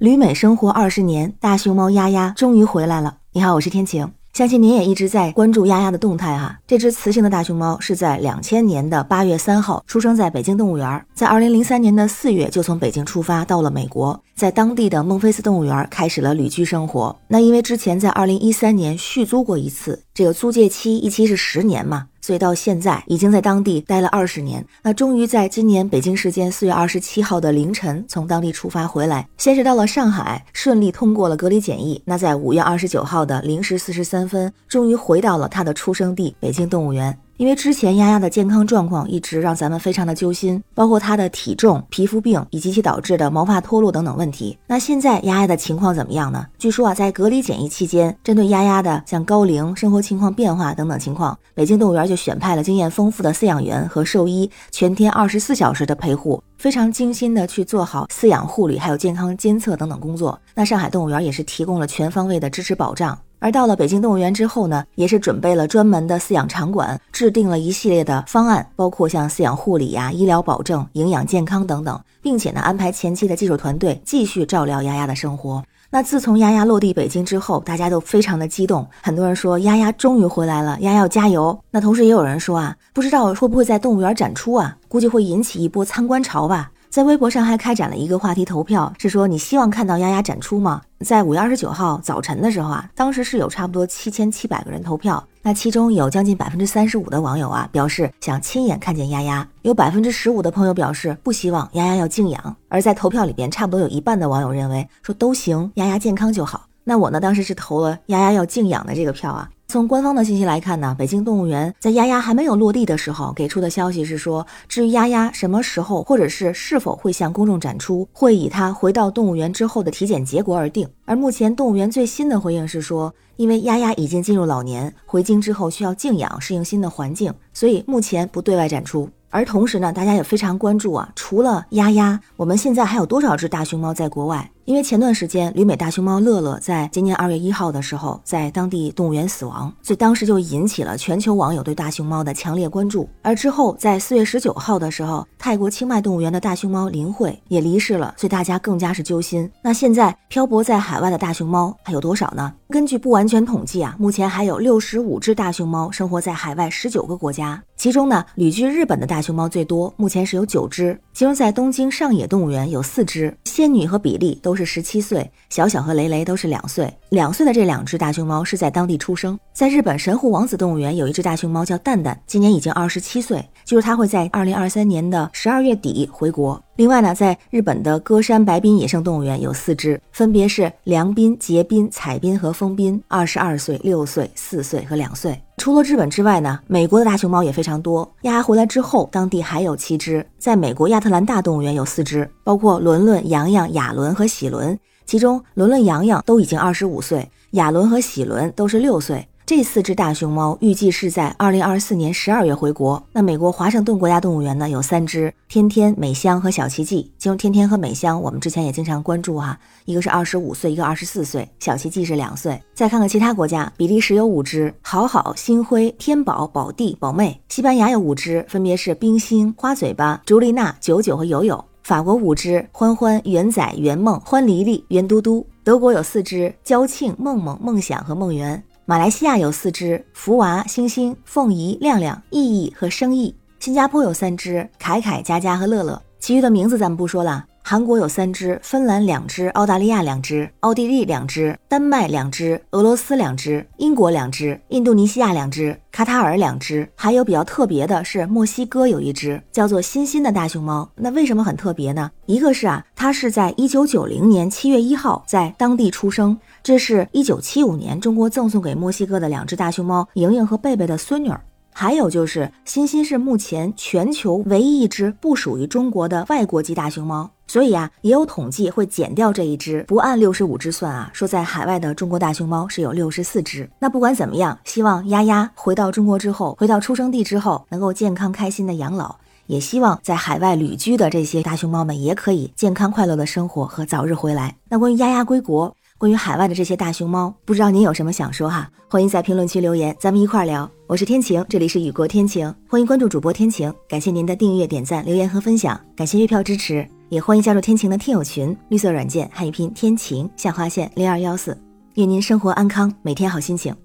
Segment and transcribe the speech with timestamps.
[0.00, 3.18] 旅美生活二十年，大熊猫丫丫终于回来了。
[3.32, 4.10] 你好，我是天晴。
[4.32, 6.58] 相信您也一直在关注丫丫的动态哈。
[6.66, 17.14] 这只雌性的大熊猫是在两千年的八月三号出生在北京动物园，在二零零三年的四月就从北京出发到了美国，在当地的孟菲斯动物园开始了旅居生活。
[17.28, 22.06] 那因为之前在二零一三年续租过一次，这个租借期一期是十年嘛。
[22.20, 32.00] 所以到现在已经在当地待了二十年，那终于在今年北京时间四月二十七号的凌晨从当地出发回来，先是到了上海，顺利通过了隔离检疫。
[32.04, 37.16] 那在五月二十九号的零时四十三分，终于回到了他的出生地北京动物园。
[37.40, 44.58] 因为之前丫丫的健康状况一直让咱们非常的揪心，包括她的体重、皮肤病以及其导致的毛发脱落等等问题。
[44.66, 46.46] 那现在丫丫的情况怎么样呢？
[46.58, 60.38] 据说啊，在隔离检疫期间，针对丫丫的像高龄、生活情况变化等等情况，北京动物园就选派了经验丰富的饲养员和兽医，全天二十四小时的陪护，非常精心的去做好饲养护理，还有健康监测等等工作。
[60.54, 63.18] 那上海动物园也是提供了全方位的支持保障。
[63.40, 75.64] 而到了北京动物园之后呢，也是准备了专门的饲养场馆，制定了一系列的方案，包括像饲养护理呀、医疗保证、营养健康等等，并且呢安排前期的技术团队继续照料丫丫的生活。
[75.92, 81.58] 那自从丫丫落地北京之后，大家都非常的激动，很多人说丫丫终于回来了，丫丫要加油。
[81.70, 86.70] 那同时也有人说啊，不知道会不会在动物园展出啊，估计会引起一波参观潮吧。
[86.90, 90.82] 在微博上还开展了一个话题投票，是说你希望看到丫丫展出吗？
[91.04, 106.66] 在五月二十九号早晨的时候啊，当时是有差不多七千七百个人投票，那其中有将近百分之三十五的网友啊表示想亲眼看见丫丫，有百分之十五的朋友表示不希望丫丫要静养，而在投票里边，差不多有一半的网友认为说都行，丫丫健康就好。
[106.82, 109.48] 那我呢，当时是投了丫丫要静养的这个票啊。
[109.70, 120.88] 从官方的信息来看呢，北京动物园在丫丫还没有落地的时候给出的消息是说，至于丫丫什么时候或者是是否会向公众展出，会以它回到动物园之后的体检结果而定。
[121.04, 129.08] 而目前动物园最新的回应是说，因为丫丫已经进入老年，回京之后需要静养适应新的环境，所以目前不对外展出。
[129.30, 134.50] 而同时呢，大家也非常关注啊，除了丫丫，我们现在还有多少只大熊猫在国外？
[134.66, 143.08] 因为前段时间旅美大熊猫乐乐在今年二月一号的时候，在当地动物园死亡，所以当时就引起了全球网友对大熊猫的强烈关注。
[143.22, 149.50] 而之后在四月十九号的时候，泰国清迈动物园的大熊猫林慧也离世了，所以大家更加是揪心。
[149.62, 152.52] 那现在漂泊在海外的大熊猫还有多少呢？
[152.68, 164.66] 根据不完全统计啊，目前还有六十五只大熊猫生活在海外十九个国家，其中呢旅居日本的大熊猫最多，目前是有九只，其中在东京上野动物园有四只，仙女和比利都是。
[164.66, 166.92] 十七岁，小小和蕾蕾都是两岁。
[167.10, 169.36] 两岁的这两只大熊猫是在当地出生。
[169.52, 176.62] 在日本神户王子动物园有一只大熊猫叫蛋蛋，今年已经二十七岁，就是它会在二零二三年的十二月底回国。
[176.76, 185.36] 另外呢，在日本的歌山白滨野生动物园有四只，分别是良滨、结滨、彩滨和丰滨，二十二岁、六岁、四岁和两岁。
[185.56, 188.08] 除了日本之外呢，美国的大熊猫也非常多。
[188.22, 194.78] 丫回来之后，当地还有七只，在美国亚特兰大动物园有四只，包括伦伦、洋洋、亚伦和喜伦，
[195.10, 199.26] 其中伦伦、洋洋都已经二十五岁，亚伦和喜伦都是六岁。
[199.44, 203.02] 这四只大熊猫预计是在二零二四年十二月回国。
[203.10, 207.10] 那美国华盛顿国家动物园呢，有三只：天天、美香和小奇迹。
[207.18, 212.62] 其中天天和美香，我们之前也经常关注哈，一个是二十五岁，一个二十四岁，小奇迹是两岁。
[212.72, 228.62] 再看看其他国家，比利时有五只：好好、星辉、天宝、宝弟、宝妹；西班牙有五只，分别是冰心、花嘴巴、朱丽娜、九九和友友；法国五只：欢欢、圆仔、圆梦、欢黎黎、圆嘟嘟；德国有四只：娇庆、梦梦、梦想和梦圆。
[228.84, 233.34] 马来西亚有四只福娃、星星、凤仪、亮亮、意义和生意。
[233.58, 236.00] 新加坡有三只凯凯、佳佳和乐乐。
[236.18, 237.44] 其余的名字咱们不说了。
[237.62, 246.88] 韩国有三只，芬兰两只，澳大利亚两只，奥地利两只，丹麦两只，俄罗斯两只，英国两只，印度尼西亚两只，卡塔尔两只。
[246.96, 250.90] 还有比较特别的是，墨西哥有一只叫做欣欣的大熊猫。
[250.96, 252.10] 那为什么很特别呢？
[252.26, 256.36] 一个是啊，它是在一九九零年七月一号在当地出生。
[256.62, 261.40] 这是一九七五年中国赠送给墨西哥的两只大熊猫莹莹和贝贝的孙女儿，
[261.72, 273.70] 还有就是欣欣是目前全球唯一一只不属于中国的外国籍大熊猫，所以啊，也有统计会减掉这一只，不按六十五只算啊，说在海外的中国大熊猫是有六十四只。
[273.78, 279.16] 那不管怎么样，希望丫丫回到中国之后，回到出生地之后，能够健康开心的养老，
[279.46, 284.56] 也希望在海外旅居的这些大熊猫们也可以健康快乐的生活和早日回来。
[284.68, 285.74] 那关于丫丫归国。
[286.00, 288.66] 关于海外的这些大熊猫，不知道您有什么想说哈？
[288.88, 290.66] 欢迎在评论区留言，咱们一块儿聊。
[290.86, 296.88] 我是天晴，这里是雨过天晴，欢迎关注主播天晴，感谢您的订阅、点赞、留言和分享，感谢月票支持。
[297.10, 301.54] 也欢迎加入天晴的听友群，绿色软件汉语拼天晴下划线零二幺四，
[301.96, 303.76] 愿您生活安康，每天好心情。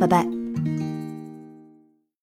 [0.00, 0.26] 拜拜。